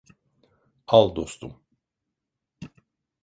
[0.97, 1.53] Al dostum.